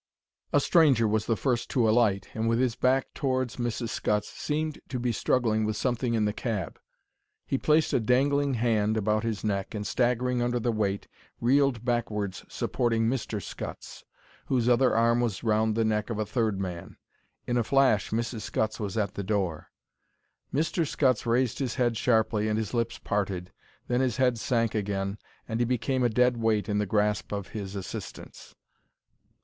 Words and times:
A 0.51 0.59
stranger 0.59 1.07
was 1.07 1.27
the 1.27 1.35
first 1.35 1.69
to 1.69 1.87
alight, 1.87 2.27
and, 2.33 2.49
with 2.49 2.57
his 2.57 2.73
back 2.75 3.13
towards 3.13 3.57
Mrs. 3.57 3.89
Scutts, 3.89 4.29
seemed 4.29 4.79
to 4.89 4.97
be 4.99 5.11
struggling 5.11 5.63
with 5.63 5.77
something 5.77 6.15
in 6.15 6.25
the 6.25 6.33
cab. 6.33 6.79
He 7.45 7.59
placed 7.59 7.93
a 7.93 7.99
dangling 7.99 8.55
hand 8.55 8.97
about 8.97 9.21
his 9.21 9.43
neck 9.43 9.75
and, 9.75 9.85
staggering 9.85 10.41
under 10.41 10.59
the 10.59 10.71
weight, 10.71 11.07
reeled 11.39 11.85
backwards 11.85 12.43
supporting 12.47 13.07
Mr. 13.07 13.39
Scutts, 13.39 14.03
whose 14.47 14.67
other 14.67 14.95
arm 14.95 15.21
was 15.21 15.43
round 15.43 15.75
the 15.75 15.85
neck 15.85 16.09
of 16.09 16.17
a 16.17 16.25
third 16.25 16.59
man. 16.59 16.97
In 17.45 17.55
a 17.55 17.63
flash 17.63 18.09
Mrs. 18.09 18.41
Scutts 18.41 18.79
was 18.79 18.97
at 18.97 19.13
the 19.13 19.23
door. 19.23 19.69
Mr. 20.51 20.83
Scutts 20.87 21.27
raised 21.27 21.59
his 21.59 21.75
head 21.75 21.95
sharply 21.95 22.47
and 22.47 22.57
his 22.57 22.73
lips 22.73 22.97
parted; 22.97 23.51
then 23.87 24.01
his 24.01 24.17
head 24.17 24.39
sank 24.39 24.73
again, 24.73 25.19
and 25.47 25.59
he 25.59 25.63
became 25.63 26.01
a 26.03 26.09
dead 26.09 26.37
weight 26.37 26.67
in 26.67 26.79
the 26.79 26.87
grasp 26.87 27.31
of 27.31 27.49
his 27.49 27.75
assistants. 27.75 28.55